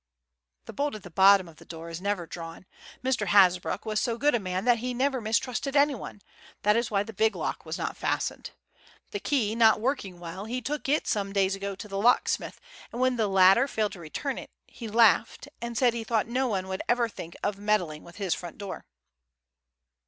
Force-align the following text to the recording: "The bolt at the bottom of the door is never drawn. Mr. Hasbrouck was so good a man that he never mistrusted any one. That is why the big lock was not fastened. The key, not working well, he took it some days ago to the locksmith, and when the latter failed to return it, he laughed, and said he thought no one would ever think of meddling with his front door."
"The 0.65 0.73
bolt 0.73 0.95
at 0.95 1.03
the 1.03 1.11
bottom 1.11 1.47
of 1.47 1.57
the 1.57 1.63
door 1.63 1.87
is 1.91 2.01
never 2.01 2.25
drawn. 2.25 2.65
Mr. 3.03 3.27
Hasbrouck 3.27 3.85
was 3.85 3.99
so 3.99 4.17
good 4.17 4.33
a 4.33 4.39
man 4.39 4.65
that 4.65 4.79
he 4.79 4.95
never 4.95 5.21
mistrusted 5.21 5.75
any 5.75 5.93
one. 5.93 6.23
That 6.63 6.75
is 6.75 6.89
why 6.89 7.03
the 7.03 7.13
big 7.13 7.35
lock 7.35 7.67
was 7.67 7.77
not 7.77 7.95
fastened. 7.95 8.49
The 9.11 9.19
key, 9.19 9.53
not 9.53 9.79
working 9.79 10.19
well, 10.19 10.45
he 10.45 10.59
took 10.59 10.89
it 10.89 11.05
some 11.05 11.33
days 11.33 11.53
ago 11.55 11.75
to 11.75 11.87
the 11.87 11.99
locksmith, 12.01 12.59
and 12.91 12.99
when 12.99 13.15
the 13.15 13.27
latter 13.27 13.67
failed 13.67 13.91
to 13.91 13.99
return 13.99 14.39
it, 14.39 14.49
he 14.65 14.87
laughed, 14.87 15.47
and 15.61 15.77
said 15.77 15.93
he 15.93 16.03
thought 16.03 16.25
no 16.25 16.47
one 16.47 16.67
would 16.67 16.81
ever 16.89 17.07
think 17.07 17.35
of 17.43 17.59
meddling 17.59 18.03
with 18.03 18.15
his 18.15 18.33
front 18.33 18.57
door." 18.57 18.85